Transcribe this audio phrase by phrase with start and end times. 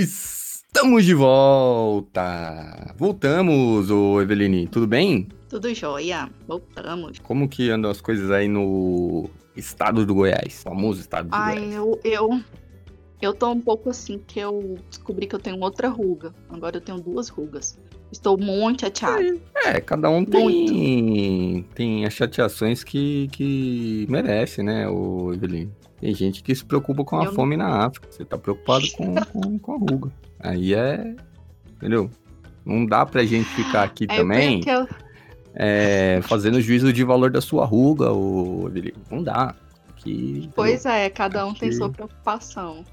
[0.00, 2.94] Estamos de volta!
[2.96, 5.28] Voltamos, ô Eveline, tudo bem?
[5.46, 7.18] Tudo jóia, voltamos.
[7.18, 10.62] Como que andam as coisas aí no estado do Goiás?
[10.62, 11.74] Famoso estado do Ai, Goiás.
[11.74, 12.40] eu, eu,
[13.20, 16.34] eu tô um pouco assim, que eu descobri que eu tenho outra ruga.
[16.48, 17.78] Agora eu tenho duas rugas.
[18.10, 19.36] Estou muito chateada.
[19.54, 25.70] É, cada um tem, tem as chateações que, que merece, né, ô Eveline?
[26.00, 28.08] Tem gente que se preocupa com a Eu não- fome na África.
[28.10, 30.10] Você tá preocupado com, com, com a ruga.
[30.38, 31.14] Aí é.
[31.76, 32.10] Entendeu?
[32.64, 34.86] Não dá pra gente ficar aqui É também eu,
[35.54, 38.06] é, fazendo juízo de valor da sua ruga,
[38.66, 38.94] Eveline.
[39.10, 39.54] Não dá.
[40.54, 42.84] Pois é, cada um tem sua preocupação.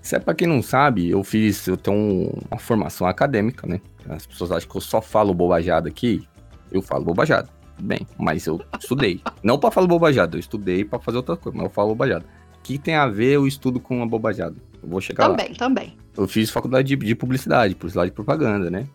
[0.00, 3.80] Isso é pra quem não sabe, eu fiz, eu tenho um- uma formação acadêmica, né?
[4.08, 6.26] As pessoas acham que eu só falo bobajada aqui.
[6.70, 7.48] Eu falo bobajada.
[7.80, 9.20] Bem, mas eu estudei.
[9.42, 12.24] não pra falar bobajada, eu estudei pra fazer outra coisa, mas eu falo bobajada.
[12.68, 14.54] Que tem a ver o estudo com a bobajada?
[14.82, 15.34] Eu vou chegar lá.
[15.38, 15.96] Também, também.
[16.14, 18.86] Eu fiz faculdade de, de publicidade, publicidade e propaganda, né?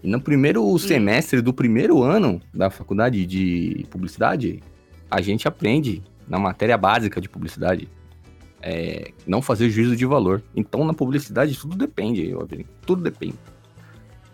[0.00, 4.62] E no primeiro semestre do primeiro ano da faculdade de publicidade,
[5.10, 7.88] a gente aprende na matéria básica de publicidade
[8.62, 10.40] é, não fazer juízo de valor.
[10.54, 12.32] Então na publicidade tudo depende,
[12.86, 13.34] tudo depende.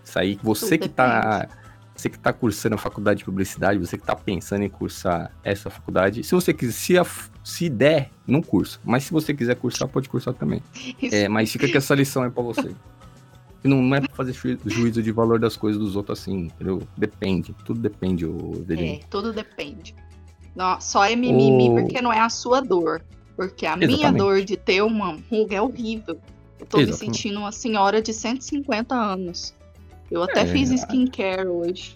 [0.04, 1.48] Isso aí, você Tudo que tá.
[1.96, 5.70] Você que tá cursando a faculdade de publicidade, você que tá pensando em cursar essa
[5.70, 7.06] faculdade, se você quiser, se, a-
[7.48, 8.80] se der, não cursa.
[8.84, 10.60] Mas se você quiser cursar, pode cursar também.
[11.12, 12.74] É, mas fica que essa lição é pra você.
[13.62, 16.82] Não, não é pra fazer ju- juízo de valor das coisas dos outros assim, entendeu?
[16.96, 17.54] Depende.
[17.64, 18.64] Tudo depende, o.
[18.68, 19.94] É, tudo depende.
[20.56, 23.00] Não, só é mimimi O- porque não é a sua dor.
[23.36, 24.18] Porque a minha Exatamente.
[24.18, 26.18] dor de ter uma ruga é horrível.
[26.58, 26.90] Eu tô Exatamente.
[26.90, 29.54] me sentindo uma senhora de 150 anos.
[30.10, 30.46] Eu até É.
[30.46, 31.94] fiz skincare hoje.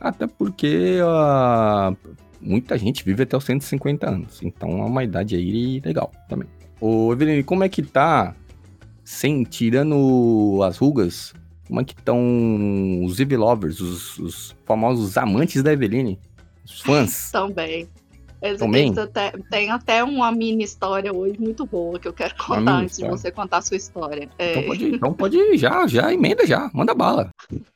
[0.00, 1.94] Até porque ah,
[2.44, 4.42] muita gente vive até os 150 anos.
[4.42, 6.48] Então é uma idade aí legal também.
[6.80, 8.34] Ô, Eveline, como é que tá,
[9.02, 11.32] sem, tirando as rugas,
[11.66, 16.18] como é que estão os Eve Lovers, os, os famosos amantes da Eveline?
[16.64, 17.30] Os fãs?
[17.32, 17.88] Também.
[18.58, 18.92] Também?
[18.98, 23.08] até, tem até uma mini história hoje muito boa que eu quero contar antes de
[23.08, 24.28] você contar a sua história.
[24.38, 27.30] É, Então pode, então pode ir, já, já, emenda já, manda bala.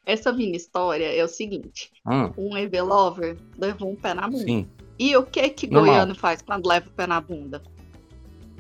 [0.05, 4.45] Essa mini história é o seguinte: Ah, um EV Lover levou um pé na bunda.
[4.45, 4.67] sim.
[4.99, 5.93] E o que que Normal.
[5.93, 7.63] goiano faz quando leva o pé na bunda?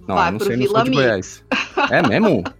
[0.06, 1.44] Não, Vai não pro sei, Vila Mix.
[1.90, 2.44] É mesmo?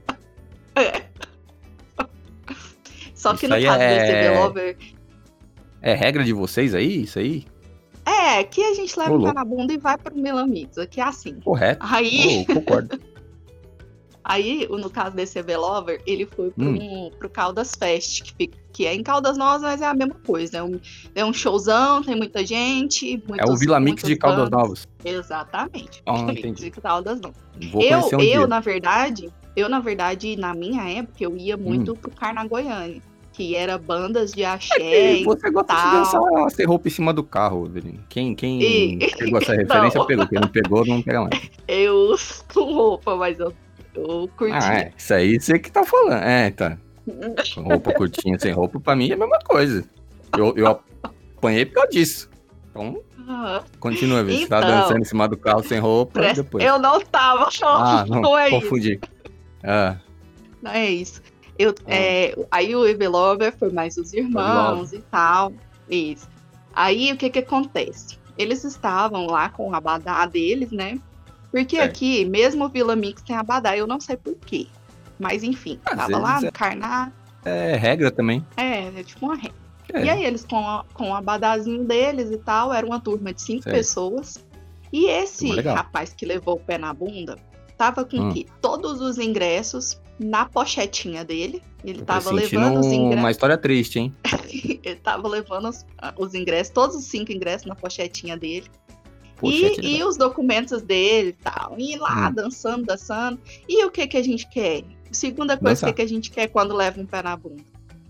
[3.14, 4.76] Só que Isso no caso desse é- EV Lover,
[5.80, 7.46] É regra de vocês aí, isso aí?
[8.08, 10.76] É que a gente leva o pé na bunda e vai pro Milamix.
[10.78, 11.34] Aqui é assim.
[11.40, 11.84] Correto.
[11.88, 12.98] Aí, concordo.
[14.24, 17.10] aí, no caso desse EV Lover, ele foi pro, Hum.
[17.18, 20.58] pro Caldas Fest, que, fica- que é em Caldas Novas, mas é a mesma coisa.
[20.58, 20.78] É um,
[21.14, 23.14] é um showzão, tem muita gente.
[23.14, 24.50] É o muitos- Vila Mix de Caldas.
[24.50, 24.86] Novas.
[25.04, 26.02] Exatamente.
[26.06, 27.36] Ah, Vila Mix de Caldas Novas.
[27.72, 28.46] Vou eu, um eu dia.
[28.46, 31.60] na verdade, eu, na verdade, na minha época, eu ia Hum.
[31.60, 33.00] muito pro Carnagoiânia,
[33.38, 35.92] que era bandas de axé E e você gosta de tal.
[35.92, 38.00] dançar sem roupa em cima do carro, Evelyn.
[38.08, 39.76] Quem, quem E- pegou essa Então.
[39.76, 40.26] referência, pegou.
[40.26, 41.50] Quem não pegou, não pega mais.
[41.68, 43.54] eu uso roupa, mas eu,
[43.94, 44.52] eu curti.
[44.60, 44.92] Ah, é.
[44.96, 46.20] Isso aí você que tá falando.
[46.24, 46.76] É, tá.
[47.56, 49.84] Roupa curtinha sem roupa, pra mim é a mesma coisa.
[50.36, 52.28] Eu, eu apanhei por causa disso.
[52.72, 54.40] Então, Ah, continua, Evelyn.
[54.40, 54.68] Você tá Então.
[54.80, 56.64] dançando em cima do carro sem roupa, presta- depois.
[56.64, 58.60] Eu não tava, Ah, não, não é isso.
[58.60, 59.00] confundi.
[59.62, 59.96] Ah,
[60.60, 61.22] Não é isso.
[61.58, 61.94] Eu, Ah.
[61.94, 65.52] é, aí o Evelover foi mais os irmãos e tal.
[65.90, 66.28] Isso.
[66.74, 68.16] Aí o que que acontece?
[68.36, 70.98] Eles estavam lá com o abadá deles, né?
[71.50, 71.90] Porque Certo.
[71.90, 74.66] aqui, mesmo o Vila Mix tem abadá, eu não sei por quê.
[75.18, 77.12] Mas enfim, Às tava lá vezes no é- Carná.
[77.44, 78.46] é regra também.
[78.56, 79.58] É, é tipo uma regra.
[79.92, 80.04] É.
[80.04, 83.40] E aí eles com, a- com o abadazinho deles e tal, era uma turma de
[83.42, 83.74] cinco Certo.
[83.74, 84.44] pessoas.
[84.92, 85.74] E esse legal.
[85.74, 87.36] rapaz que levou o pé na bunda,
[87.76, 88.32] tava com Hum.
[88.32, 91.62] que todos os ingressos na pochetinha dele.
[91.84, 93.18] Ele tava levando os ingressos.
[93.18, 94.14] uma história triste, hein?
[94.82, 95.86] Ele tava levando os,
[96.16, 98.66] os ingressos, todos os cinco ingressos na pochetinha dele.
[99.36, 101.74] Pochete, e, e os documentos dele e tal.
[101.78, 102.32] E lá, Hum.
[102.34, 103.38] dançando, dançando.
[103.68, 104.82] E o que que a gente quer?
[105.12, 107.62] Segunda coisa, o que, que a gente quer quando leva um pé na bunda?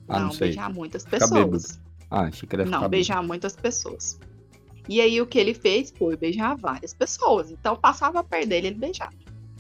[0.09, 0.49] Ah, não sei.
[0.49, 1.33] beijar muitas bêbado.
[1.35, 1.81] pessoas.
[2.11, 4.19] Ah, achei que era Não, beijar muitas pessoas.
[4.89, 7.51] E aí o que ele fez foi beijar várias pessoas.
[7.51, 9.13] Então passava perto dele, ele beijava.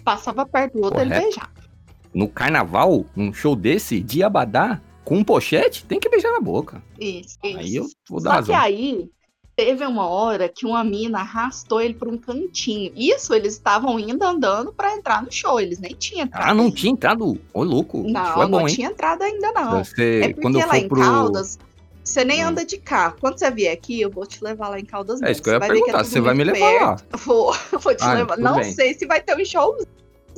[0.02, 1.26] Passava perto do outro, ele Correto.
[1.26, 1.67] beijava.
[2.14, 6.82] No carnaval, um show desse, de Abadá, com um pochete, tem que beijar na boca.
[6.98, 7.58] Isso, isso.
[7.58, 8.54] Aí eu vou dar Só razão.
[8.54, 9.10] que aí
[9.56, 12.92] teve uma hora que uma mina arrastou ele para um cantinho.
[12.94, 15.60] Isso eles estavam indo andando para entrar no show.
[15.60, 16.48] Eles nem tinham entrado.
[16.50, 17.38] Ah, não tinha entrado?
[17.52, 18.02] Ô, louco.
[18.08, 18.74] Não, é bom, não hein?
[18.74, 19.82] tinha entrado ainda não.
[19.84, 21.00] Ser- É porque quando eu lá em pro...
[21.00, 21.58] Caldas,
[22.04, 22.48] você nem Hum.
[22.48, 23.16] anda de carro.
[23.20, 25.20] Quando você vier aqui, eu vou te levar lá em Caldas.
[25.22, 25.98] É isso que eu ia Você vai é perguntar.
[26.04, 26.96] tudo Você vai me muito levar lá.
[26.96, 27.18] perto.
[27.24, 28.38] Vou, vou te Ah, levar.
[28.38, 28.72] Não bem.
[28.72, 29.88] sei se vai ter um showzinho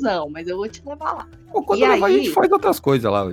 [0.01, 1.29] busão, mas eu vou te levar lá.
[1.53, 2.03] Quando e aí...
[2.03, 3.33] a gente faz outras coisas lá.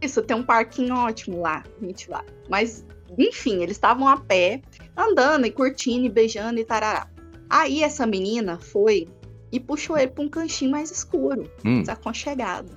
[0.00, 2.24] Isso, tem um parquinho ótimo lá, a gente vai.
[2.48, 2.86] Mas,
[3.18, 4.62] enfim, eles estavam a pé,
[4.96, 7.08] andando e curtindo e beijando e tarará.
[7.48, 9.08] Aí essa menina foi
[9.52, 11.80] e puxou ele para um cantinho mais escuro, hum.
[11.80, 12.70] desaconchegado.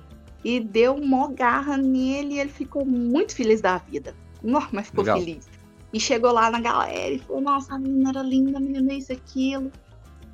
[0.44, 4.14] E deu uma garra nele e ele ficou muito feliz da vida.
[4.42, 5.18] Nossa, mas ficou Legal.
[5.18, 5.48] feliz.
[5.90, 9.12] E chegou lá na galera e falou: Nossa, a menina era linda, a menina isso,
[9.12, 9.72] aquilo.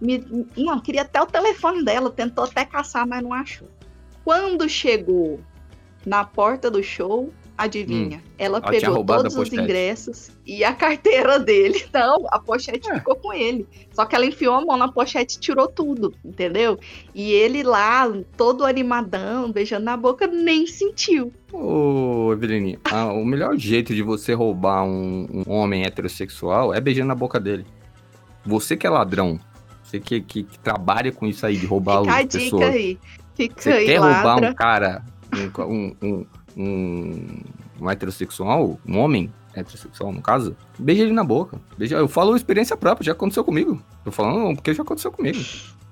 [0.00, 0.46] Me...
[0.56, 3.68] Não, queria até o telefone dela, tentou até caçar, mas não achou.
[4.24, 5.40] Quando chegou
[6.06, 8.18] na porta do show, adivinha?
[8.18, 11.84] Hum, ela, pegou todos os ingressos e a carteira dele.
[11.92, 12.94] Não, a pochete é.
[12.94, 13.66] ficou com ele.
[13.92, 16.78] Só que ela enfiou a mão na pochete e tirou tudo, entendeu?
[17.14, 21.32] E ele lá, todo animadão, beijando na boca, nem sentiu.
[21.52, 22.78] Ô, Eveline,
[23.14, 27.66] o melhor jeito de você roubar um, um, homem heterossexual é beijando na boca dele.
[28.44, 29.38] Você que é ladrão,
[29.90, 32.74] você que, que, que trabalha com isso aí, de roubar Fica as pessoas.
[32.74, 32.98] Aí.
[33.34, 34.16] Fica você aí, quer ladra.
[34.16, 35.04] roubar um cara,
[35.58, 36.26] um, um,
[36.56, 37.26] um,
[37.80, 41.60] um heterossexual, um homem heterossexual, no caso, beija ele na boca.
[41.76, 43.82] Beija, eu falo experiência própria, já aconteceu comigo.
[44.04, 45.38] Tô falando porque já aconteceu comigo.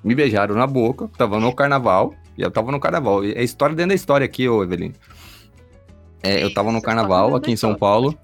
[0.05, 3.25] Me beijaram na boca, tava no carnaval, e eu tava no carnaval.
[3.25, 4.93] É história dentro da história aqui, ô Evelyn.
[6.23, 8.17] É, eu tava no carnaval aqui em São Paulo.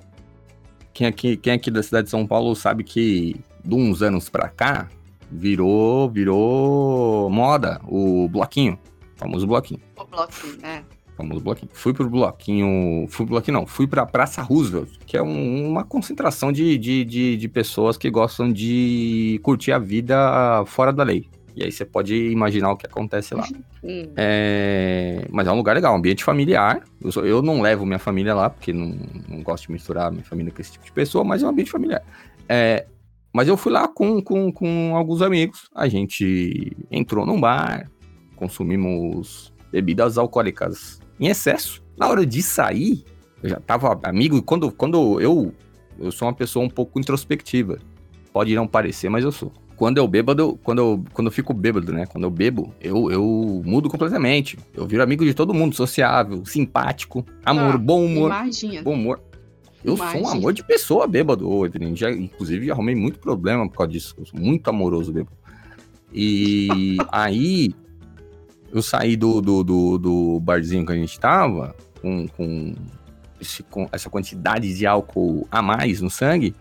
[0.92, 4.48] Quem aqui, quem aqui da cidade de São Paulo sabe que de uns anos pra
[4.48, 4.88] cá
[5.30, 8.78] virou, virou moda o bloquinho.
[9.16, 9.80] Famoso bloquinho.
[9.96, 10.82] O bloquinho, é
[11.16, 11.70] famoso bloquinho.
[11.72, 13.06] Fui pro bloquinho.
[13.08, 13.66] Fui pro bloquinho, não.
[13.66, 18.10] Fui pra Praça Roosevelt, que é um, uma concentração de, de, de, de, pessoas que
[18.10, 21.26] gostam de curtir a vida fora da lei.
[21.56, 23.46] E aí você pode imaginar o que acontece lá.
[23.82, 24.08] Hum.
[24.16, 25.24] É...
[25.30, 26.82] Mas é um lugar legal, um ambiente familiar.
[27.00, 28.96] Eu, sou, eu não levo minha família lá, porque não,
[29.28, 31.70] não gosto de misturar minha família com esse tipo de pessoa, mas é um ambiente
[31.70, 32.02] familiar.
[32.48, 32.86] É...
[33.34, 35.68] Mas eu fui lá com, com, com alguns amigos.
[35.74, 37.90] A gente entrou num bar,
[38.36, 41.82] consumimos bebidas alcoólicas em excesso.
[41.98, 43.04] Na hora de sair,
[43.42, 45.52] eu já tava amigo, e quando, quando eu,
[45.98, 47.80] eu sou uma pessoa um pouco introspectiva.
[48.32, 49.52] Pode não parecer, mas eu sou.
[49.76, 52.06] Quando eu bêbado, quando eu, quando eu fico bêbado, né?
[52.06, 54.56] Quando eu bebo, eu, eu mudo completamente.
[54.72, 58.30] Eu viro amigo de todo mundo, sociável, simpático, amor, ah, bom humor.
[58.30, 58.82] Imagina.
[58.82, 59.20] Bom humor.
[59.84, 60.24] Eu imagina.
[60.24, 61.94] sou um amor de pessoa bêbado, Evelyn.
[61.94, 64.14] Já, inclusive, arrumei muito problema por causa disso.
[64.18, 65.36] Eu sou muito amoroso bêbado.
[66.12, 67.74] E aí,
[68.72, 72.74] eu saí do, do, do, do, barzinho que a gente tava, com, com,
[73.40, 76.54] esse, com essa quantidade de álcool a mais no sangue,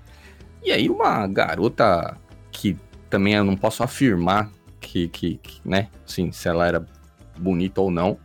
[0.62, 2.18] e aí uma garota
[2.52, 2.78] que
[3.10, 4.50] também eu não posso afirmar
[4.80, 6.86] que, que, que né, assim, se ela era
[7.38, 8.18] bonita ou não,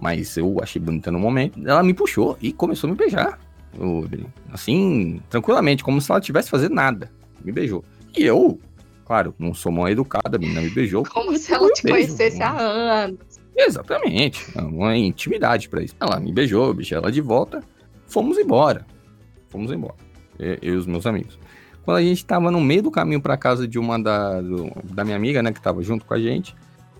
[0.00, 3.38] mas eu achei bonita no momento, ela me puxou e começou a me beijar.
[4.52, 7.10] Assim, tranquilamente, como se ela tivesse fazendo nada.
[7.44, 7.84] Me beijou.
[8.16, 8.58] E eu,
[9.04, 11.04] claro, não sou mal educada, a menina me beijou.
[11.04, 12.08] Como se ela te beijo.
[12.08, 13.18] conhecesse há anos.
[13.56, 14.46] Exatamente.
[14.56, 15.94] É uma intimidade para isso.
[16.00, 17.62] Ela me beijou, beijei ela de volta.
[18.06, 18.86] Fomos embora.
[19.48, 19.96] Fomos embora.
[20.38, 21.38] Eu, eu e os meus amigos.
[21.84, 25.04] Quando a gente tava no meio do caminho para casa de uma da, do, da
[25.04, 26.54] minha amiga, né, que tava junto com a gente,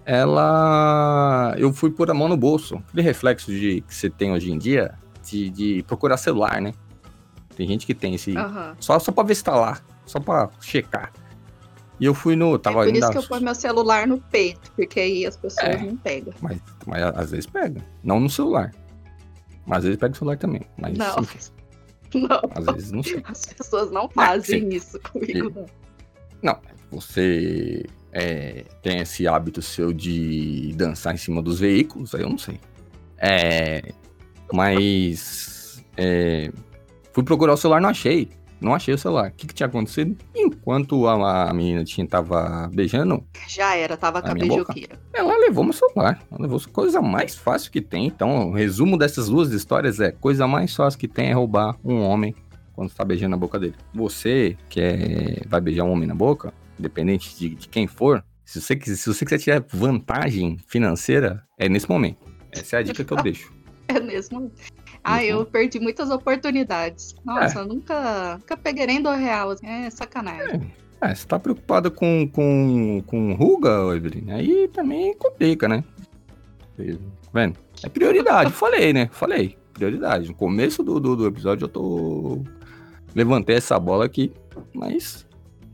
[0.05, 1.55] ela.
[1.59, 2.77] Eu fui pôr a mão no bolso.
[2.89, 4.95] Aquele reflexo de, que você tem hoje em dia
[5.27, 6.73] de, de procurar celular, né?
[7.57, 8.33] Tem gente que tem esse.
[8.33, 8.75] Uhum.
[8.79, 9.81] Só, só pra ver se tá lá.
[10.05, 11.13] Só pra checar.
[11.99, 12.59] E eu fui no.
[12.59, 15.67] Tava é por isso que eu ponho meu celular no peito, porque aí as pessoas
[15.67, 16.35] é, não pegam.
[16.41, 17.83] Mas, mas às vezes pega.
[18.05, 18.73] Não no celular.
[19.67, 20.63] Mas às vezes pega o celular também.
[20.77, 21.19] Mas, não.
[21.21, 21.39] Enfim.
[22.15, 22.41] Não.
[22.55, 23.23] Às vezes não sei.
[23.25, 25.67] As pessoas não fazem isso comigo, não.
[26.43, 26.61] Não,
[26.91, 32.39] você é, tem esse hábito seu de dançar em cima dos veículos, aí eu não
[32.39, 32.61] sei.
[33.19, 33.93] É,
[34.53, 36.51] mas é,
[37.13, 38.29] fui procurar o celular, não achei.
[38.61, 39.29] Não achei o celular.
[39.29, 40.17] O que, que tinha acontecido?
[40.35, 43.23] Enquanto a, a menina tinha, tava beijando.
[43.47, 44.99] Já era, tava com a, beijoqueira.
[45.13, 46.19] Ela levou meu celular.
[46.31, 48.07] Ela levou coisa mais fácil que tem.
[48.07, 52.01] Então, o resumo dessas duas histórias é: coisa mais fácil que tem é roubar um
[52.01, 52.35] homem
[52.75, 53.75] quando está beijando a boca dele.
[53.95, 58.61] Você que é, vai beijar um homem na boca, independente de, de quem for, se
[58.61, 62.27] você, se você quiser tiver vantagem financeira, é nesse momento.
[62.53, 63.56] Essa é a dica que eu deixo.
[63.89, 64.51] É mesmo.
[65.03, 65.45] Ah, eu uhum.
[65.45, 67.15] perdi muitas oportunidades.
[67.25, 67.65] Nossa, é.
[67.65, 69.51] nunca, nunca peguei nem do real.
[69.51, 70.73] Assim, é sacanagem.
[71.01, 71.11] É.
[71.11, 74.33] é, você tá preocupada com, com, com ruga, Evelyn?
[74.33, 75.85] Aí também complica, né?
[76.77, 76.83] Tá
[77.33, 77.59] vendo?
[77.83, 79.09] É prioridade, falei, né?
[79.13, 80.29] Falei, prioridade.
[80.29, 82.43] No começo do, do, do, episódio eu tô.
[83.15, 84.33] Levantei essa bola aqui,
[84.75, 85.27] mas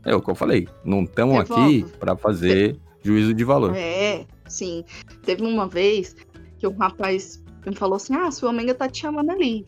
[0.05, 0.67] é o que eu falei.
[0.85, 3.75] Não estamos aqui para fazer juízo de valor.
[3.75, 4.85] É, sim.
[5.23, 6.15] Teve uma vez
[6.57, 9.65] que um rapaz ele falou assim: ah, sua amiga tá te chamando ali.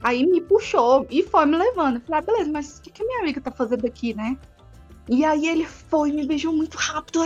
[0.00, 1.96] Aí me puxou e foi me levando.
[1.96, 4.36] Eu falei, ah, beleza, mas o que, que a minha amiga tá fazendo aqui, né?
[5.08, 7.20] E aí ele foi, me beijou muito rápido.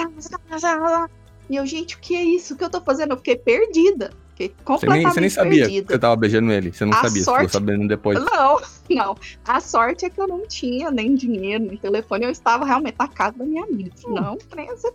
[1.51, 2.55] E eu, gente, o que é isso?
[2.55, 3.11] O que eu tô fazendo?
[3.13, 4.11] Eu fiquei perdida.
[4.31, 5.87] Fiquei Você nem, completamente você nem sabia perdida.
[5.89, 6.73] que você tava beijando ele.
[6.73, 8.19] Você não A sabia, você sorte- ficou sabendo depois.
[8.25, 9.17] Não, não.
[9.47, 12.25] A sorte é que eu não tinha nem dinheiro, nem telefone.
[12.25, 13.91] Eu estava realmente na casa da minha amiga.
[13.97, 14.93] Senão, trem ia ser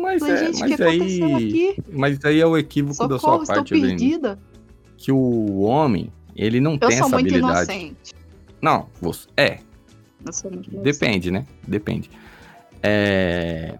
[0.00, 1.22] Mas, é, gente, mas aí.
[1.34, 1.76] aqui?
[1.92, 3.96] Mas aí é o equívoco da Socorro, sua estou parte, Evelyn.
[3.96, 4.38] perdida.
[4.96, 7.42] Que o homem, ele não Eu tem essa habilidade.
[7.72, 8.14] inocente.
[8.60, 9.28] Não, você.
[9.36, 9.58] É.
[10.82, 11.46] Depende, né?
[11.66, 12.10] Depende.
[12.82, 13.74] É...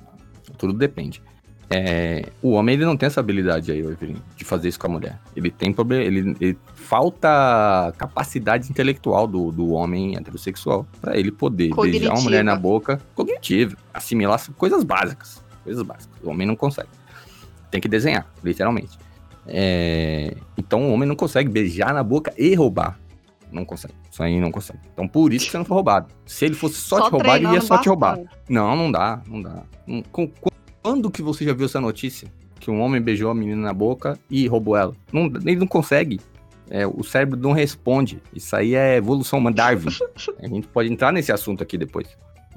[0.57, 1.23] Tudo depende.
[1.71, 4.91] É, O homem ele não tem essa habilidade aí, Evelyn, de fazer isso com a
[4.91, 5.21] mulher.
[5.37, 6.03] Ele tem problema.
[6.03, 12.43] Ele, ele- falta capacidade intelectual do, do homem heterossexual pra ele poder beijar uma mulher
[12.43, 12.97] na Cognitiva.
[12.97, 15.45] boca, cognitivo, assimilar coisas básicas.
[15.69, 16.17] Coisas básicas.
[16.23, 16.89] O homem não consegue.
[17.71, 18.99] Tem que desenhar, literalmente.
[19.47, 22.99] É, Então o homem não consegue beijar na boca e roubar.
[23.53, 23.95] Não consegue.
[24.11, 24.81] Isso aí não consegue.
[24.93, 26.09] Então por isso que você não foi roubado.
[26.27, 28.19] Se ele fosse só, te roubar, ele ia só te roubar.
[28.49, 29.63] Não, não dá, não dá.
[30.83, 32.29] Quando que você já viu essa notícia?
[32.59, 34.95] Que um homem beijou a menina na boca e roubou ela?
[35.13, 36.19] Não, ele não consegue.
[36.71, 38.23] É, o cérebro não responde.
[38.35, 39.87] Isso aí é evolução humana, Darwin.
[40.43, 42.09] A gente pode entrar nesse assunto aqui depois.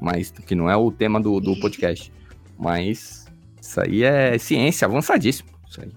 [0.01, 2.12] Mas que não é o tema do, do podcast.
[2.62, 3.25] Mas
[3.60, 5.50] isso aí é ciência avançadíssimo.
[5.68, 5.91] Isso aí.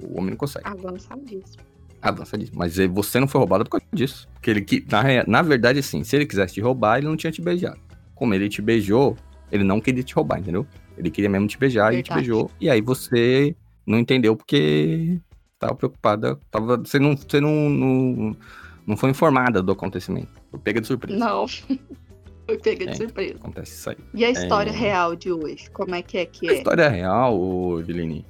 [0.00, 0.66] O homem não consegue.
[0.68, 1.62] Avançadíssimo.
[2.00, 2.58] Avançadíssimo.
[2.58, 4.28] Mas você não foi roubado por causa disso.
[4.34, 7.32] Porque ele, que- na, na verdade, assim, se ele quisesse te roubar, ele não tinha
[7.32, 7.80] te beijado.
[8.14, 9.16] Como ele te beijou,
[9.50, 10.66] ele não queria te roubar, entendeu?
[10.96, 12.20] Ele queria mesmo te beijar e te Verdade.
[12.20, 12.50] beijou.
[12.60, 15.18] E aí você não entendeu porque
[15.58, 16.38] tava preocupada.
[16.50, 18.36] Tava, você não, você não, não,
[18.86, 20.28] não foi informada do acontecimento.
[20.50, 21.18] Foi pega de surpresa.
[21.18, 21.46] Não.
[22.48, 22.94] Foi pega de É.
[22.94, 23.34] surpresa.
[23.36, 23.96] Acontece isso aí.
[24.14, 24.72] E a história É.
[24.72, 25.70] real de hoje?
[25.70, 26.56] Como é que é que A é?
[26.56, 28.24] história real, Eveline,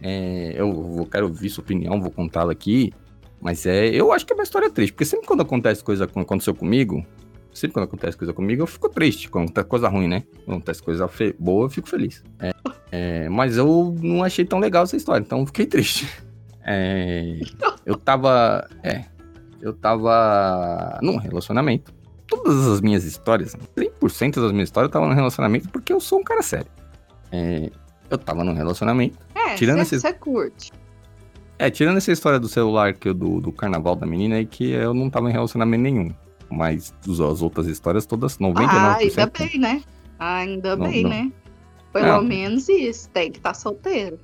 [0.00, 2.92] é, eu vou, quero ouvir sua opinião, vou contá-la aqui.
[3.40, 6.18] Mas é, eu acho que é uma história triste, porque sempre quando acontece coisa com-
[6.20, 7.04] aconteceu comigo,
[7.52, 9.28] sempre quando acontece coisa comigo, eu fico triste.
[9.28, 10.24] Quando acontece coisa ruim, né?
[10.46, 11.08] Quando acontece coisa
[11.38, 12.24] boa, eu fico feliz.
[12.40, 12.52] É,
[12.90, 16.08] é, mas eu não achei tão legal essa história, então eu fiquei triste.
[16.66, 17.38] É,
[17.86, 18.66] eu tava.
[18.82, 19.04] É.
[19.60, 21.92] Eu tava num relacionamento.
[22.28, 26.20] Todas as minhas histórias, 100% das minhas histórias, eu tava num relacionamento porque eu sou
[26.20, 26.66] um cara sério.
[27.32, 27.70] É,
[28.10, 29.18] eu tava num relacionamento.
[29.34, 30.72] É, Tirando você esses- curte.
[31.58, 34.70] É, tirando essa história do celular que eu, do, do carnaval da menina aí, que
[34.70, 36.10] eu não tava em relacionamento nenhum.
[36.50, 38.68] Mas as as outras histórias, todas, 99%.
[38.70, 39.82] Ah, ainda bem, né?
[40.18, 41.10] Ainda Não, bem, não.
[41.10, 41.32] né?
[41.92, 42.22] Pelo Não.
[42.22, 43.08] menos isso.
[43.10, 44.18] Tem que estar solteiro.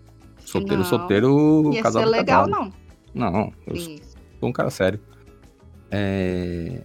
[0.44, 0.84] Solteiro, Não.
[0.84, 2.72] solteiro, Ia casado, ser legal, casado.
[3.14, 3.32] não.
[3.32, 4.14] Não, eu Isso.
[4.40, 5.00] sou um cara sério.
[5.90, 6.82] É...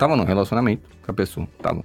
[0.00, 1.46] Tava num relacionamento com a pessoa.
[1.62, 1.84] Tava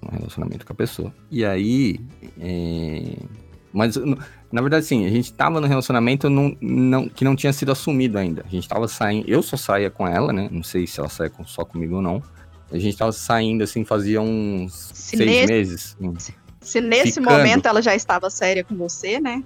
[0.00, 1.12] num relacionamento com a pessoa.
[1.30, 2.00] E aí.
[2.40, 3.16] é,
[3.72, 3.96] Mas,
[4.50, 8.16] na verdade, sim, a gente tava num relacionamento não, não, que não tinha sido assumido
[8.16, 8.44] ainda.
[8.46, 9.28] A gente tava saindo.
[9.28, 10.48] Eu só saía com ela, né?
[10.52, 12.22] Não sei se ela saia com- só comigo ou não.
[12.72, 15.96] A gente tava saindo assim, fazia uns Se seis nesse- meses.
[16.60, 17.30] Se nesse Ficando.
[17.36, 19.42] momento ela já estava séria com você, né?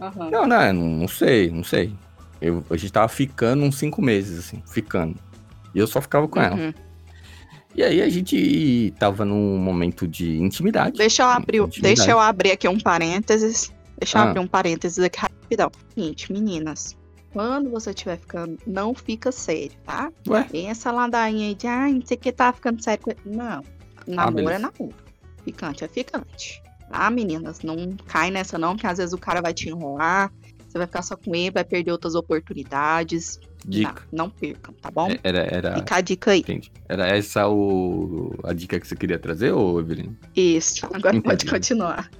[0.00, 0.30] Aham.
[0.30, 1.92] Não, não, não, sei, não sei.
[2.40, 5.16] Eu, a gente tava ficando uns cinco meses, assim, ficando.
[5.74, 6.74] E eu só ficava com ela.
[7.76, 10.96] E aí a gente tava num momento de intimidade.
[10.96, 11.94] Deixa eu abrir, Intimidade.
[11.96, 13.70] deixa eu abrir aqui um parênteses.
[13.98, 14.24] Deixa eu Ah.
[14.28, 15.70] abrir um parênteses aqui rapidão.
[15.94, 16.96] Seguinte, meninas,
[17.32, 20.10] quando você estiver ficando, não fica sério, tá?
[20.28, 20.44] Ué?
[20.44, 23.02] Tem essa ladainha aí de, ah, não sei o que tá ficando sério.
[23.04, 23.62] com ele." Não.
[24.06, 24.58] Namoro é beleza.
[24.78, 24.94] namoro.
[25.44, 26.62] Ficante é ficante.
[26.90, 27.60] Tá, meninas?
[27.62, 30.32] Não cai nessa não, porque às vezes o cara vai te enrolar.
[30.76, 33.40] Você vai ficar só com ele, vai perder outras oportunidades.
[33.66, 34.02] Dica.
[34.12, 35.10] Não, não percam, tá bom?
[35.10, 36.40] É, Era, era, Fica a dica aí.
[36.40, 36.70] entendi.
[36.86, 40.14] Era essa o, a dica que você queria trazer, ô Evelyn?
[40.36, 40.84] Isso.
[40.86, 41.50] Agora pode Entendi.
[41.50, 42.10] continuar.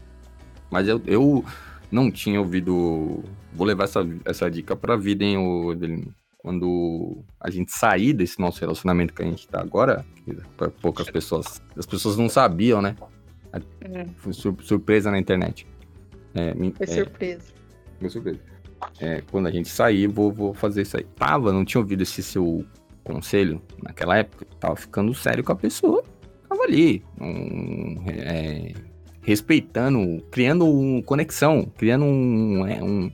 [0.71, 1.45] Mas eu, eu
[1.93, 3.23] não tinha ouvido.
[3.53, 6.05] Vou levar essa, essa dica pra vida, hein, ô Evelyn?
[6.39, 10.03] Quando a gente sair desse nosso relacionamento que a gente tá agora,
[10.57, 11.61] para poucas pessoas.
[11.77, 12.97] As pessoas não sabiam, né?
[13.83, 15.67] É, Foi sur- surpresa na internet.
[16.35, 17.56] É, foi é, surpresa.
[19.01, 21.05] É, quando a gente sair, vou, vou fazer isso aí.
[21.05, 22.65] Tava, não tinha ouvido esse seu
[23.03, 24.47] conselho naquela época.
[24.59, 26.03] Tava ficando sério com a pessoa.
[26.49, 27.03] Tava ali.
[27.21, 28.73] um, é,
[29.27, 33.11] respeitando, criando uma conexão, criando um, é, um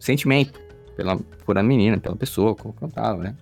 [0.00, 0.58] sentimento
[0.96, 3.36] pela, por a menina, pela pessoa com que eu tava, né?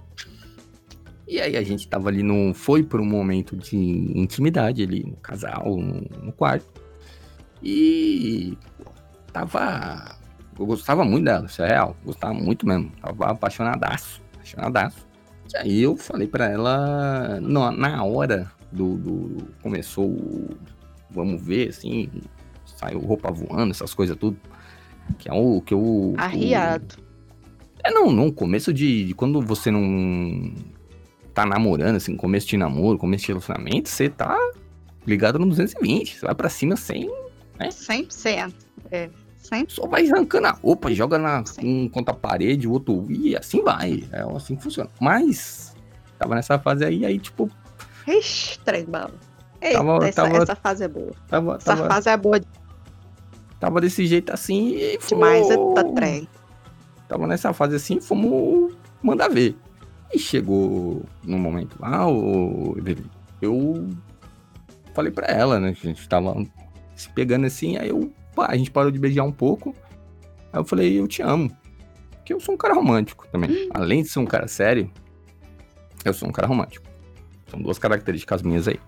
[1.28, 2.52] E aí a gente tava ali no.
[2.52, 6.66] Foi por um momento de intimidade ali, no casal, no, no quarto.
[7.62, 8.58] E
[9.32, 10.18] tava.
[10.60, 11.96] Eu gostava muito dela, isso é real.
[12.04, 12.92] Gostava muito mesmo.
[13.00, 14.20] Tava apaixonadaço.
[14.34, 15.06] Apaixonadaço.
[15.54, 20.50] E aí eu falei pra ela, na, na hora do, do- Começou o.
[21.10, 22.08] Vamos ver, assim.
[22.66, 24.36] Saiu roupa voando, essas coisas tudo.
[25.18, 25.80] Que é o que eu.
[25.82, 26.96] o- Arriado.
[27.82, 28.30] é, não, não.
[28.30, 30.52] Começo de, de quando você não
[31.32, 34.36] tá namorando, assim, começo de namoro, começo de relacionamento, você tá
[35.06, 36.18] ligado no 220.
[36.18, 37.10] Você vai pra cima sem.
[37.58, 38.52] 100%.
[38.90, 39.08] É,
[39.40, 39.74] sempre.
[39.74, 43.06] Só vai arrancando a roupa, joga na, um contra a parede, o outro.
[43.10, 44.04] E assim vai.
[44.12, 44.88] É assim que funciona.
[45.00, 45.74] Mas,
[46.18, 47.50] tava nessa fase aí, aí, tipo.
[48.06, 49.12] Ixi, trem bala.
[49.60, 51.12] Eita, Tava- essa, tava- essa fase é boa.
[51.28, 52.40] Tava, Essa tava, fase é boa
[53.58, 56.28] tava desse jeito assim e demais, fomos- eita trem.
[57.06, 59.54] Tava nessa fase assim, fomos mandar ver.
[60.14, 62.74] E chegou num momento lá, o
[63.42, 63.86] eu
[64.94, 65.68] falei pra ela, né?
[65.68, 66.34] A gente tava
[66.96, 69.74] se pegando assim, aí eu, a gente parou de beijar um pouco.
[70.52, 71.50] Aí eu falei, eu te amo.
[72.10, 73.68] Porque eu sou um cara romântico também.
[73.72, 74.90] Além de ser um cara sério,
[76.04, 76.86] eu sou um cara romântico.
[77.46, 78.78] São duas características minhas aí.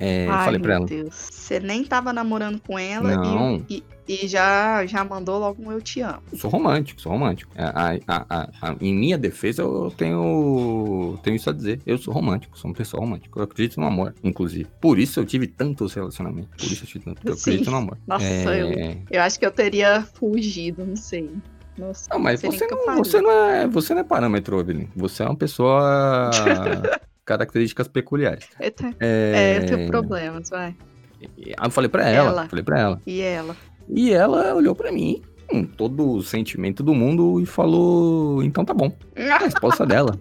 [0.00, 0.86] É, Ai, falei pra meu ela.
[0.86, 1.14] Deus.
[1.30, 3.62] Você nem tava namorando com ela Não.
[3.68, 6.22] e, e, e já, já mandou logo um eu te amo.
[6.32, 7.52] Eu sou romântico, sou romântico.
[7.56, 11.80] A- a- a- a- em minha defesa, eu tenho, tenho isso a dizer.
[11.86, 13.38] Eu sou romântico, sou uma pessoa romântica.
[13.38, 14.66] Eu acredito no amor, inclusive.
[14.80, 16.50] Por isso eu tive tantos relacionamentos.
[16.56, 17.20] Por isso eu tive tanto.
[17.22, 17.40] Eu Sim.
[17.50, 17.98] acredito no amor.
[18.06, 21.30] Nossa, É, Eu acho que eu teria fugido, não sei.
[21.76, 24.86] Nossa, Não, mas você eu não, você, não é, você não é parâmetro, Evelyn.
[24.96, 26.30] Você é uma pessoa.
[27.30, 28.48] características peculiares.
[28.58, 30.74] É, É, eu tenho problemas, vai.
[31.22, 32.48] Aí eu falei pra ela, Ela.
[32.48, 33.00] falei pra ela.
[33.06, 33.56] E ela?
[33.88, 38.74] E ela olhou pra mim com todo o sentimento do mundo e falou: então tá
[38.74, 38.92] bom.
[39.16, 40.18] A resposta dela.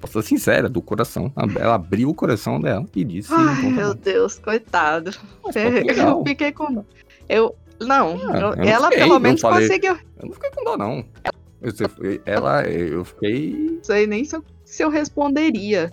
[0.00, 1.32] Resposta sincera, do coração.
[1.58, 4.00] Ela abriu o coração dela e disse: Ai, então tá meu bom.
[4.02, 5.10] Deus, coitado.
[5.44, 6.84] Eu fiquei com.
[7.28, 7.54] Eu.
[7.80, 9.68] Não, Ah, eu- ela fiquei, pelo menos falei.
[9.68, 9.92] conseguiu.
[10.18, 11.04] Eu não fiquei com dó, não.
[11.60, 11.72] Eu,
[12.24, 13.52] ela, eu fiquei.
[13.76, 15.92] Não sei nem se eu, se eu responderia.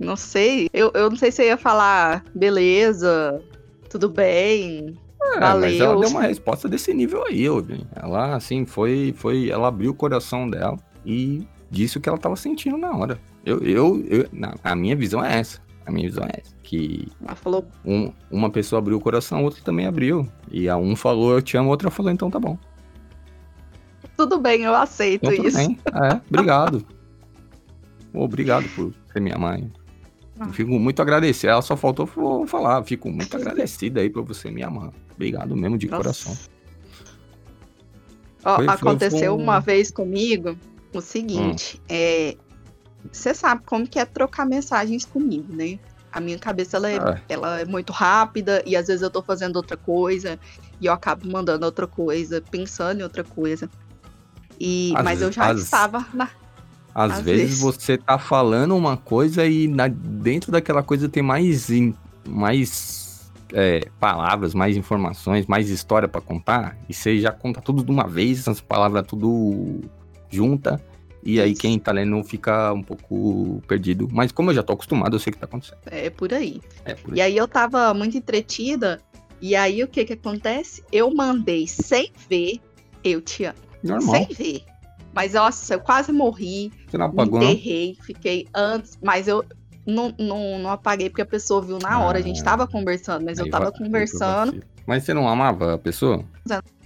[0.00, 0.68] Não sei.
[0.72, 3.40] Eu, eu não sei se eu ia falar, beleza,
[3.88, 4.96] tudo bem.
[5.22, 6.00] É, mas ela Valeu.
[6.00, 7.84] deu uma resposta desse nível aí, Evelyn.
[7.94, 9.50] Ela, assim, foi, foi.
[9.50, 13.20] Ela abriu o coração dela e disse o que ela tava sentindo na hora.
[13.44, 15.60] Eu, eu, eu- na- a minha visão é essa.
[15.86, 16.54] A minha visão é essa.
[16.62, 20.26] Que Ela falou, um- uma pessoa abriu o coração, a outra também abriu.
[20.50, 22.56] E a um falou eu te amo, a outra falou então tá bom.
[24.16, 25.56] tudo bem, eu aceito Então isso.
[25.58, 25.78] bem.
[25.92, 26.84] É, obrigado.
[28.12, 29.70] Obrigado por ser minha mãe.
[30.42, 30.48] Ah.
[30.48, 31.52] Fico muito agradecido.
[31.52, 32.82] Ela só faltou fa- falar.
[32.84, 34.90] Fico muito agradecida aí por você me amar.
[35.14, 36.02] Obrigado mesmo de Nossa.
[36.02, 36.38] coração.
[38.44, 40.56] Ó, Foi- aconteceu foi um- uma vez comigo
[40.94, 42.36] o seguinte, é,
[43.12, 45.78] você sabe como que é trocar mensagens comigo, né?
[46.10, 47.20] A minha cabeça ela é, Ah.
[47.28, 50.40] ela é muito rápida e às vezes eu tô fazendo outra coisa
[50.80, 53.70] e eu acabo mandando outra coisa, pensando em outra coisa.
[54.58, 56.28] E, Às mas eu já às- estava na.
[56.94, 57.60] Às, Às vezes, vezes.
[57.60, 61.94] você tá falando uma coisa e na- dentro daquela coisa tem mais, in-
[62.28, 66.76] mais é, palavras, mais informações, mais história pra contar.
[66.88, 69.80] E você já conta tudo de uma vez, essas palavras tudo
[70.30, 70.80] junta.
[71.22, 74.08] E aí quem tá lendo fica um pouco perdido.
[74.10, 75.78] Mas como eu já tô acostumado, eu sei o que tá acontecendo.
[75.86, 76.60] É por aí.
[76.84, 79.00] É por E aí eu tava muito entretida.
[79.40, 80.82] E aí o que que acontece?
[80.92, 82.60] Eu mandei sem ver,
[83.04, 83.58] eu te amo.
[83.82, 84.14] Normal.
[84.14, 84.62] Sem ver.
[85.12, 86.72] Mas nossa, eu quase morri.
[86.88, 89.44] Você não apagou, enterrei, fiquei antes, mas eu
[89.86, 92.18] não, não, não apaguei porque a pessoa viu na hora.
[92.18, 92.44] A gente Ah.
[92.44, 94.62] tava conversando, mas eu tava conversando.
[94.86, 96.24] Mas você não amava a pessoa?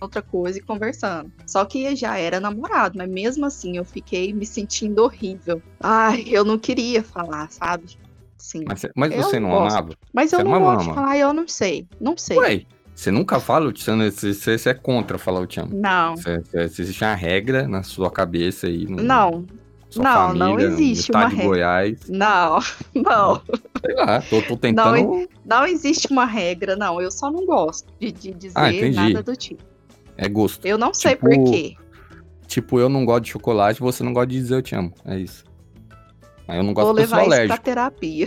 [0.01, 1.33] outra coisa e conversando.
[1.47, 5.63] Só que já era namorado, mas mesmo assim eu fiquei me sentindo horrível.
[5.81, 7.97] Ai, eu não queria falar, sabe?
[8.37, 8.65] Sim.
[8.69, 9.73] Mas, você- mas você não gosto.
[9.77, 9.95] amava?
[10.13, 11.89] Mas eu você não amava gosto de falar, eu não sei.
[11.99, 12.37] Não sei.
[12.37, 15.70] Ué, você nunca fala te amo, você, você- é contra falar eu te amo.
[15.74, 16.16] Não.
[16.16, 18.87] Você, existe uma regra na sua cabeça aí.
[18.87, 19.44] No, Não,
[19.96, 21.44] não, não família, existe no uma regra.
[21.46, 21.98] Goiás.
[22.09, 22.59] não,
[22.94, 23.42] não.
[23.85, 25.28] Sei lá, tô, tô tentando.
[25.44, 27.00] Não existe uma regra, não.
[27.00, 29.62] Eu só não gosto de, de dizer Ah, nada do tipo.
[30.16, 30.64] É gosto.
[30.64, 31.74] Eu não sei Tipo, por quê.
[32.46, 34.92] Tipo, eu não gosto de chocolate, você não gosta de dizer eu te amo.
[35.04, 35.44] É isso.
[36.46, 37.62] Eu não gosto Vou levar isso pra alérgico.
[37.64, 38.26] terapia.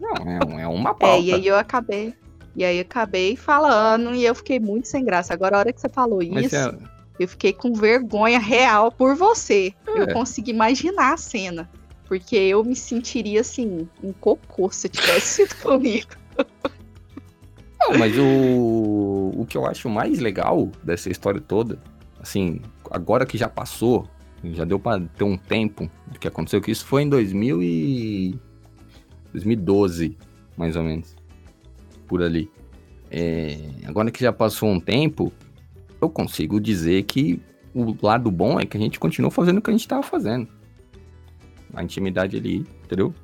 [0.00, 1.18] Não, é, é uma É, pauta.
[1.18, 2.14] e aí eu acabei.
[2.56, 5.34] E aí acabei falando e eu fiquei muito sem graça.
[5.34, 6.74] Agora, a hora que você falou Mas isso, é-
[7.18, 9.74] eu fiquei com vergonha real por você.
[9.86, 10.00] É.
[10.00, 11.68] Eu consegui imaginar a cena.
[12.06, 16.08] Porque eu me sentiria assim, um cocô se tivesse sido comigo.
[17.78, 21.78] Não, mas o, o que eu acho mais legal dessa história toda,
[22.20, 24.08] assim, agora que já passou,
[24.44, 28.38] já deu pra ter um tempo do que aconteceu, que isso foi em 2000 e...
[29.32, 30.16] 2012,
[30.56, 31.14] mais ou menos,
[32.06, 32.50] por ali.
[33.10, 35.32] É, agora que já passou um tempo,
[36.00, 37.40] eu consigo dizer que
[37.74, 40.48] o lado bom é que a gente continuou fazendo o que a gente tava fazendo.
[41.74, 43.14] A intimidade ali, entendeu?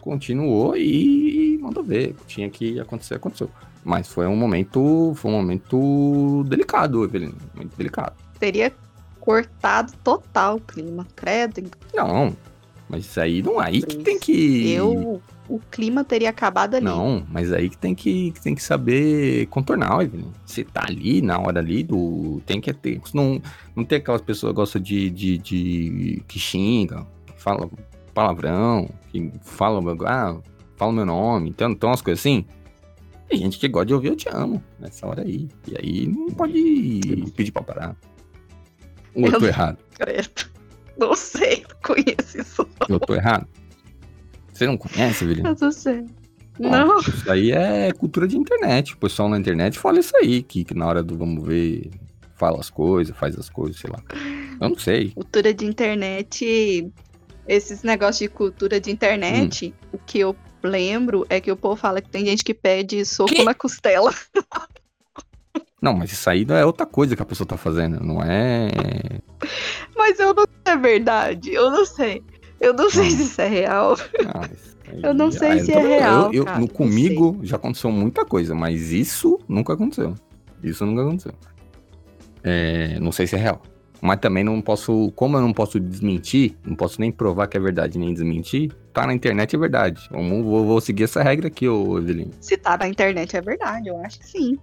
[0.00, 2.14] Continuou e, e mandou ver.
[2.26, 3.50] Tinha que acontecer, aconteceu.
[3.84, 7.32] Mas foi um momento, foi um momento delicado, Evelyn.
[7.54, 8.14] Muito delicado.
[8.38, 8.72] Teria
[9.18, 11.06] cortado total o clima.
[11.16, 11.70] Credo.
[11.94, 12.36] Não,
[12.88, 14.70] mas isso aí não aí que tem que.
[14.70, 16.84] Eu, o clima teria acabado ali.
[16.84, 20.30] Não, mas aí que tem que, que tem que saber contornar, Evelyn.
[20.44, 22.40] Você tá ali, na hora ali, do.
[22.44, 23.00] Tem que ter.
[23.14, 23.40] Não,
[23.74, 26.22] não tem aquelas pessoas que gostam de, de, de.
[26.28, 27.70] que xingam, que falam
[28.12, 29.96] palavrão, que falam.
[30.06, 30.36] Ah,
[30.76, 32.44] fala meu nome, então, então umas coisas assim.
[33.28, 35.48] Tem gente que gosta de ouvir eu te amo nessa hora aí.
[35.66, 37.96] E aí não pode pedir pra parar.
[39.14, 39.78] Ou eu, tô errado?
[39.94, 40.50] Credo.
[40.96, 42.66] Não sei, não conheço isso.
[42.88, 43.46] Eu tô errado?
[44.58, 45.46] Você não conhece, Evelyn?
[45.46, 46.00] Eu não sei.
[46.58, 46.98] Bom, Não.
[46.98, 48.94] Isso aí é cultura de internet.
[48.94, 51.88] O pessoal na internet fala isso aí, que, que na hora do vamos ver,
[52.34, 54.02] fala as coisas, faz as coisas, sei lá.
[54.60, 55.10] Eu não sei.
[55.12, 56.90] Cultura de internet.
[57.46, 59.88] Esses negócios de cultura de internet, Hum.
[59.92, 63.32] o que eu lembro é que o povo fala que tem gente que pede soco
[63.32, 63.44] Quê?
[63.44, 64.12] na costela.
[65.80, 68.00] Não, mas isso aí não é outra coisa que a pessoa tá fazendo.
[68.04, 68.68] Não é.
[69.96, 71.52] Mas eu não sei se é verdade.
[71.52, 72.20] Eu não sei.
[72.60, 73.10] Eu não sei Hum.
[73.10, 73.96] se isso é real.
[74.26, 77.38] Ah, isso aí- Eu não sei Ah, se eu é real, Eu, eu- no comigo
[77.42, 80.14] já aconteceu muita coisa, mas isso nunca aconteceu.
[80.62, 81.32] Isso nunca aconteceu.
[82.42, 83.60] É, não sei se é real.
[84.00, 87.60] Mas também não posso, como eu não posso desmentir, não posso nem provar que é
[87.60, 90.08] verdade nem desmentir, tá na internet é verdade.
[90.10, 92.30] Vamos, vou, vou seguir essa regra aqui, ô Evelyn.
[92.40, 94.56] Se tá na internet é verdade, eu acho que sim.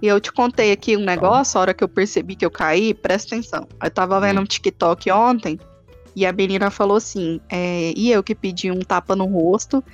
[0.00, 2.94] E eu te contei aqui um negócio, a hora que eu percebi que eu caí,
[2.94, 3.68] presta atenção.
[3.82, 4.42] Eu tava vendo Hum.
[4.42, 5.60] um TikTok ontem
[6.18, 9.84] e a menina falou assim: é, e eu que pedi um tapa no rosto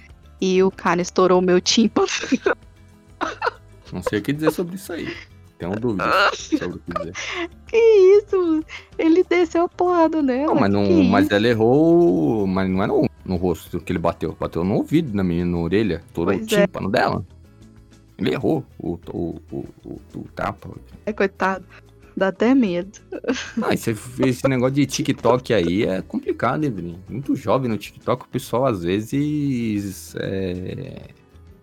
[0.41, 2.09] e o cara estourou meu tímpano.
[3.93, 5.15] Não sei o que dizer sobre isso aí.
[5.59, 7.15] Tenho dúvida sobre o que dizer.
[7.67, 8.65] que isso?
[8.99, 10.47] Ele desceu a porrada nela.
[10.47, 11.35] Não, mas, não, que é mas isso?
[11.35, 12.47] ela errou.
[12.47, 14.35] Mas não é no, no rosto que ele bateu.
[14.41, 16.03] Bateu no ouvido da menina, na orelha.
[16.17, 16.63] O Pois é.
[16.63, 17.25] tímpano dela.
[18.17, 20.71] Ele errou o, o, o, o, o tapa.
[21.05, 21.65] É, coitado.
[22.17, 22.99] Dá até medo.
[23.63, 26.97] Ah, esse, esse negócio de TikTok aí é complicado, Evelyn.
[27.09, 31.09] Muito jovem no TikTok, o pessoal às vezes é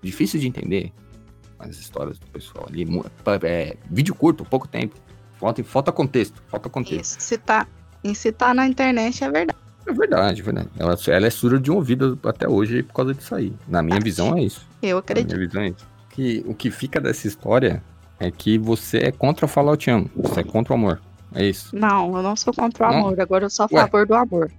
[0.01, 0.91] difícil de entender
[1.57, 2.85] as histórias do pessoal ali.
[3.43, 4.95] É, vídeo curto, pouco tempo.
[5.39, 7.17] Falta, falta contexto, falta contexto.
[7.19, 7.27] Isso.
[7.29, 7.67] Se tá,
[8.03, 9.59] e se tá na internet é verdade.
[9.87, 10.69] É verdade, é verdade.
[10.77, 13.53] Ela, ela é surda de um ouvido até hoje por causa disso aí.
[13.67, 14.67] Na minha visão é isso.
[14.81, 15.35] Eu Na acredito.
[15.35, 15.87] minha visão é isso.
[16.09, 17.81] Que, o que fica dessa história
[18.27, 20.09] é que você é contra falar eu te amo.
[20.15, 21.01] Você é contra o amor.
[21.33, 21.75] É isso.
[21.75, 22.97] Não, eu não sou contra o Não?
[22.99, 23.81] amor, agora eu sou a Ué?
[23.81, 24.51] favor do amor.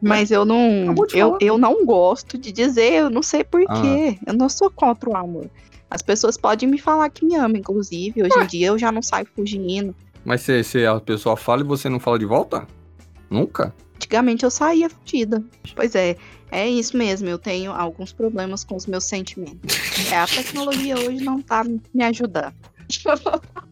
[0.00, 0.94] Mas eu não.
[1.12, 3.44] Eu, eu não gosto de dizer, eu não sei Ah.
[3.44, 4.18] porquê.
[4.26, 5.50] Eu não sou contra o amor.
[5.90, 8.22] As pessoas podem me falar que me amam, inclusive.
[8.22, 9.94] Hoje em dia eu já não saio fugindo.
[10.24, 12.66] Mas se, se a pessoa fala e você não fala de volta?
[13.30, 13.74] Nunca?
[13.96, 15.42] Antigamente eu saía fugida.
[15.74, 16.16] Pois é,
[16.52, 17.28] é isso mesmo.
[17.28, 19.76] Eu tenho alguns problemas com os meus sentimentos.
[20.12, 22.54] É, a tecnologia hoje não tá me ajudando.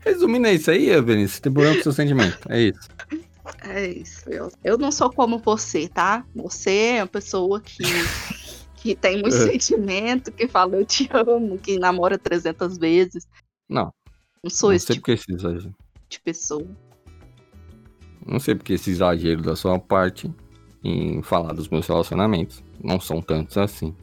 [0.00, 0.88] Resumindo, é isso aí.
[1.00, 2.38] Você tem problema com seu sentimento.
[2.50, 2.88] É isso.
[3.62, 4.28] É isso.
[4.28, 6.24] Eu, eu não sou como você, tá?
[6.34, 7.82] Você é uma pessoa que,
[8.76, 9.52] que tem muito É.
[9.52, 13.26] sentimento, que fala eu te amo, que namora 300 vezes.
[13.68, 13.92] Não.
[14.42, 15.74] Não sou não esse sei tipo porque esse exagero.
[16.08, 16.66] de pessoa.
[18.26, 20.30] Não sei porque esse exagero da sua parte
[20.82, 22.62] em falar dos meus relacionamentos.
[22.82, 23.94] Não são tantos assim.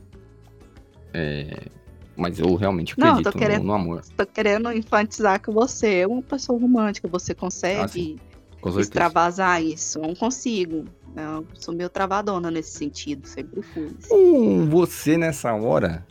[1.13, 1.67] É,
[2.15, 4.01] Mas eu realmente Não, acredito tô querendo- no, no amor.
[4.17, 8.31] Tô querendo enfatizar que você é uma pessoa romântica, você consegue Ah.
[8.61, 8.81] Com certeza.
[8.81, 9.97] extravasar isso.
[9.99, 10.85] Eu não consigo.
[11.15, 13.89] Eu sou meio travadona nesse sentido, sempre fui.
[14.07, 16.05] Com você nessa hora,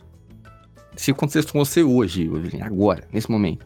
[0.97, 2.29] se acontecesse com você hoje,
[2.61, 3.65] agora, nesse momento,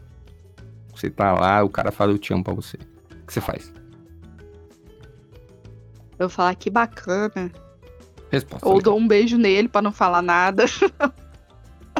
[0.94, 2.76] você tá lá, o cara fala eu te amo pra você.
[3.22, 3.72] O que você faz?
[6.18, 7.50] Eu falar que bacana.
[8.30, 10.64] Resposta Ou legal, dou um beijo nele pra não falar nada.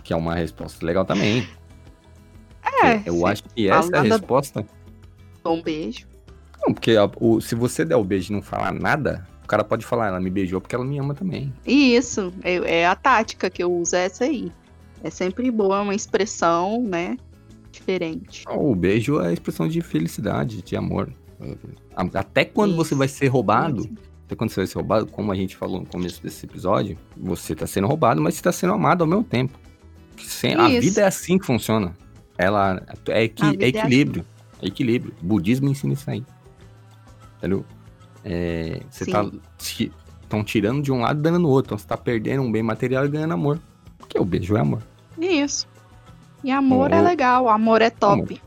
[0.06, 1.44] que é uma resposta legal também.
[2.84, 4.64] É, eu acho que essa é a resposta.
[5.44, 6.06] um beijo.
[6.64, 9.64] Não, porque a- o- se você der o beijo e não falar nada, o cara
[9.64, 11.52] pode falar, ela me beijou porque ela me ama também.
[11.66, 14.52] Isso, é, é a tática que eu uso, é essa aí.
[15.02, 17.16] É sempre boa, uma expressão, né?
[17.72, 18.44] Diferente.
[18.48, 21.12] O beijo é a expressão de felicidade, de amor.
[22.14, 22.78] Até quando Isso.
[22.84, 23.88] você vai ser roubado,
[24.24, 27.54] até quando você vai ser roubado, como a gente falou no começo desse episódio, você
[27.54, 29.58] tá sendo roubado, mas você tá sendo amado ao mesmo tempo.
[30.24, 30.80] Sem- a Isso.
[30.80, 31.94] vida é assim que funciona.
[32.38, 34.24] Ela é, equi- é é equilíbrio.
[34.62, 35.14] É equilíbrio.
[35.22, 36.24] O budismo ensina isso aí.
[37.38, 37.64] Entendeu?
[38.24, 39.10] É, você Sim.
[39.12, 39.30] tá.
[40.22, 41.68] Estão tirando de um lado e dando no outro.
[41.68, 43.60] Então você tá perdendo um bem material e ganhando amor.
[43.98, 44.82] Porque o beijo é amor.
[45.18, 45.66] Isso.
[46.42, 48.40] E amor é O- legal, amor é top.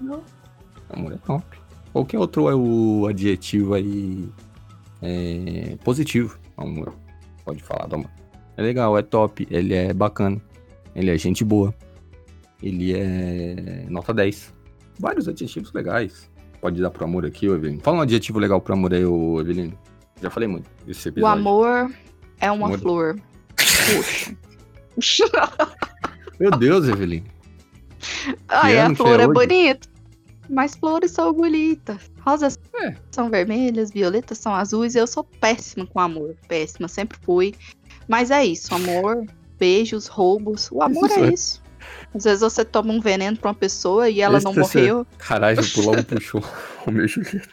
[0.90, 1.44] Amor é top.
[1.94, 4.30] Qualquer outro é o adjetivo aí
[5.02, 6.38] é, positivo.
[6.58, 6.94] Amor.
[7.46, 8.10] Pode falar do amor.
[8.58, 10.40] É legal, é top, ele é bacana.
[10.96, 11.74] Ele é gente boa.
[12.62, 14.54] Ele é nota 10.
[15.00, 16.30] Vários adjetivos legais.
[16.60, 17.80] Pode dar pro amor aqui, Evelyn.
[17.80, 19.72] Fala um adjetivo legal pro amor aí, Evelyn.
[20.22, 21.40] Já falei muito desse O episódio.
[21.40, 21.92] amor
[22.42, 23.16] é uma Amor- flor.
[24.96, 25.26] Puxa.
[26.40, 27.24] Meu Deus, Evelyn.
[28.48, 29.88] Ai, a que flor é é, bonita.
[30.50, 32.12] Mas flores são bonitas.
[32.22, 32.96] Rosas É.
[33.12, 34.96] são vermelhas, violetas são azuis.
[34.96, 36.36] Eu sou péssima com amor.
[36.48, 37.54] Péssima, sempre fui.
[38.08, 39.26] Mas é isso, amor,
[39.60, 40.70] beijos, roubos.
[40.72, 41.30] O amor Isso é é.
[41.34, 41.62] isso.
[42.14, 45.06] Às vezes você toma um veneno pra uma pessoa e ela Esse não morreu.
[45.18, 46.44] Caralho, tu logo puxou
[46.88, 47.48] o meu chuveiro.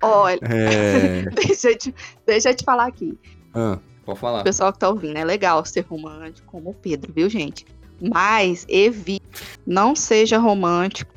[0.00, 1.22] Olha, É.
[1.30, 1.94] deixa eu, te,
[2.26, 3.18] deixa eu te falar aqui.
[3.52, 4.40] Ah, pode falar.
[4.40, 7.66] O pessoal que tá ouvindo, é legal ser romântico como o Pedro, viu, gente?
[8.00, 9.24] Mas evite,
[9.66, 11.12] não seja romântico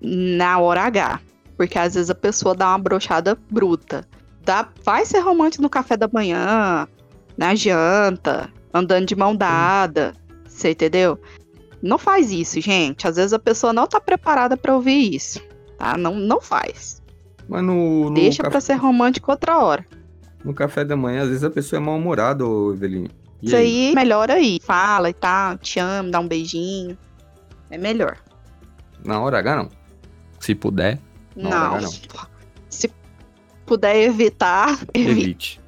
[0.00, 1.20] na hora H.
[1.56, 4.06] Porque às vezes a pessoa dá uma brochada bruta.
[4.42, 6.86] Dá, vai ser romântico no café da manhã,
[7.36, 10.12] na janta, andando de mão dada.
[10.46, 11.18] Você entendeu?
[11.82, 13.06] Não faz isso, gente.
[13.06, 15.40] Às vezes a pessoa não tá preparada pra ouvir isso.
[15.78, 15.96] Tá?
[15.96, 17.02] Não, não faz.
[17.48, 19.86] Mas no, no, Deixa café, pra ser romântico outra hora.
[20.44, 23.06] no café da manhã, às vezes a pessoa é mal-humorada, ô Evelyn.
[23.42, 24.58] E Isso aí, melhor aí.
[24.62, 26.96] Fala e tal, te amo, dá um beijinho.
[27.70, 28.16] É melhor.
[29.04, 29.68] Na hora H, não.
[30.40, 30.98] Se puder,
[31.36, 31.88] Na hora não.
[31.90, 32.28] H,
[32.70, 32.90] Se
[33.66, 35.14] puder evitar, evite.
[35.14, 35.60] evite.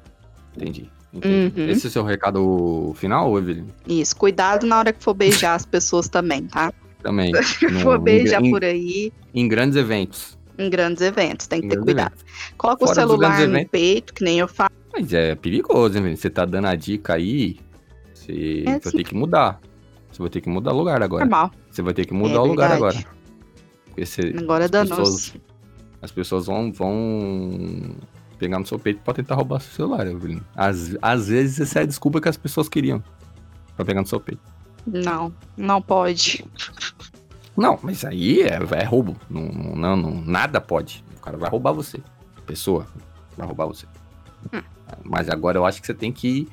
[0.57, 0.91] Entendi.
[1.13, 1.59] Entendi.
[1.61, 1.67] Uhum.
[1.69, 3.65] Esse é o seu recado final, Evelyn?
[3.87, 4.15] Isso.
[4.15, 6.71] Cuidado na hora que for beijar as pessoas também, tá?
[7.01, 7.31] Também.
[7.43, 10.37] Se No- for beijar em, por aí, em grandes eventos.
[10.57, 12.13] em grandes eventos, tem que Em ter cuidado.
[12.57, 13.71] Coloca o Fora dos celular no eventos.
[13.71, 14.71] peito, que nem eu faço.
[14.91, 16.15] Mas é perigoso, hein?
[16.15, 17.57] Você tá dando a dica aí,
[18.13, 18.97] você É, vai sim.
[18.97, 19.59] ter que mudar.
[20.11, 21.23] Você vai ter que mudar o lugar agora.
[21.23, 21.51] Normal.
[21.71, 22.97] Você vai ter que mudar É o lugar agora.
[23.85, 24.95] Porque você, Agora é danoso.
[24.97, 25.33] pessoas,
[26.01, 27.95] as pessoas vão, vão
[28.39, 30.39] pegar no seu peito pra tentar roubar seu celular, Evelyn.
[30.55, 33.03] Às, às vezes essa é a desculpa que as pessoas queriam
[33.75, 34.41] pra pegar no seu peito.
[34.87, 36.43] Não, não pode.
[37.55, 39.15] Não, mas aí é, é roubo.
[39.29, 39.41] Não,
[39.75, 41.03] não, não- nada pode.
[41.17, 41.99] O cara vai roubar você.
[42.37, 42.87] A pessoa
[43.37, 43.85] vai roubar você.
[44.53, 44.61] Hum.
[45.03, 46.47] Mas agora eu acho que você tem que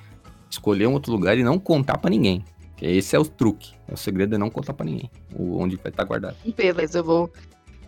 [0.51, 2.45] escolher um outro lugar e não contar pra ninguém.
[2.83, 3.73] Esse é o truque.
[3.91, 5.11] O segredo é não contar pra ninguém.
[5.35, 6.37] O, onde vai estar guardado.
[6.57, 7.33] Beleza, eu vou,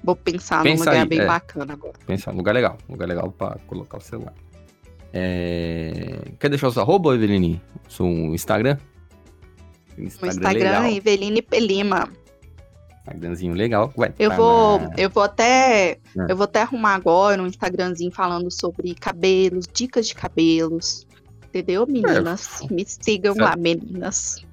[0.02, 1.26] vou pensar Pensa num lugar aí, bem é.
[1.26, 1.94] bacana agora.
[2.06, 2.78] Pensa, lugar legal.
[2.88, 4.34] Lugar legal pra colocar o celular.
[5.12, 7.60] É, Quer deixar o seu arroba, Eveline?
[7.88, 8.76] Seu Instagram?
[9.96, 10.84] No Instagram, legal.
[10.86, 12.08] Eveline Pelima.
[13.00, 13.92] Instagramzinho legal.
[13.96, 16.26] Vai Eu tá vou, na- eu vou até, Ah.
[16.28, 21.06] eu vou até arrumar agora um Instagramzinho falando sobre cabelos, dicas de cabelos.
[21.48, 22.60] Entendeu, meninas?
[22.70, 23.46] Me sigam Certo.
[23.46, 24.44] lá, meninas.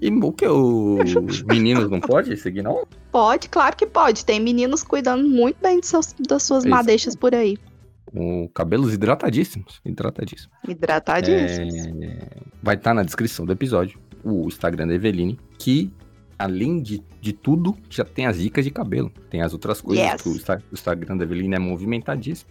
[0.00, 0.46] E o que?
[0.48, 2.84] Os meninos não pode seguir, não?
[3.12, 4.24] Pode, claro que pode.
[4.24, 7.58] Tem meninos cuidando muito bem de seus, das suas É madeixas por aí.
[8.06, 9.80] Com cabelos hidratadíssimos.
[9.84, 10.52] Hidratadíssimos.
[10.66, 11.74] Hidratadíssimos.
[12.02, 12.28] É,
[12.62, 15.92] Vai estar na descrição do episódio o Instagram da Eveline, que
[16.38, 19.12] além de, de tudo, já tem as dicas de cabelo.
[19.30, 20.24] Tem as outras coisas Yes.
[20.26, 22.50] o, Insta- o Instagram da Eveline é movimentadíssimo.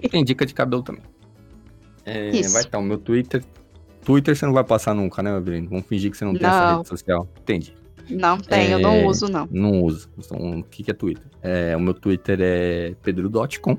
[0.00, 1.02] E tem dica de cabelo também.
[2.04, 2.52] É, Isso.
[2.52, 3.42] vai estar o meu Twitter.
[4.04, 5.66] Twitter você não vai passar nunca, né, Eveline?
[5.68, 6.76] Vamos fingir que você não tem essa Não.
[6.78, 7.28] rede social.
[7.40, 7.74] Entendi.
[8.10, 9.06] Não tem, eu não É.
[9.06, 9.48] uso, não.
[9.50, 10.08] Não uso.
[10.18, 11.24] Então, o que, que é Twitter?
[11.42, 13.76] É, o meu Twitter é pedro.com.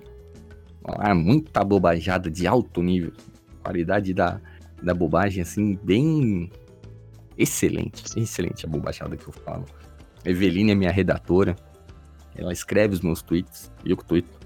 [0.97, 3.13] Lá, muita bobajada de alto nível.
[3.63, 4.39] Qualidade da,
[4.81, 6.51] da bobagem, assim, bem
[7.37, 8.03] excelente.
[8.19, 9.65] Excelente a bobajada que eu falo.
[10.25, 11.55] Eveline é minha redatora.
[12.35, 14.39] Ela escreve os meus tweets e eu que tweeto.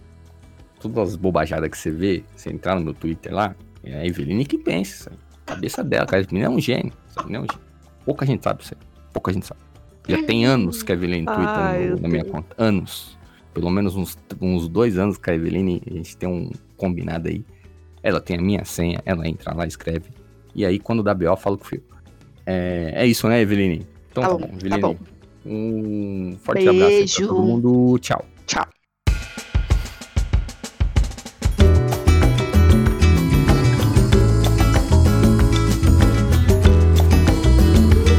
[0.79, 4.45] Todas as bobajadas que você vê, você entrar no meu Twitter lá, é a Eveline
[4.45, 5.09] que pensa.
[5.11, 5.17] aí.
[5.45, 6.25] Cabeça dela, cara.
[6.29, 6.91] Menina é um gênio.
[7.19, 7.61] Menina é um gênio.
[8.05, 8.87] Pouca gente sabe isso aí.
[9.13, 9.61] Pouca gente sabe.
[10.07, 12.55] Já tem anos que a Eveline twitta Ai, no- na minha conta.
[12.57, 13.17] Anos.
[13.53, 17.43] Pelo menos uns, uns dois anos que a Eveline, a gente tem um combinado aí.
[18.03, 20.05] Ela tem a minha senha, ela entra lá, escreve.
[20.55, 21.81] E aí, quando dá BO, eu falo com o Fio.
[22.45, 23.85] É, é isso, né, Eveline?
[24.11, 24.81] Então Tá tá, bom, bom, tá Eveline.
[24.81, 24.95] bom.
[25.45, 27.27] Um forte abraço aí pra Beijo.
[27.27, 27.99] todo mundo.
[27.99, 28.25] Tchau.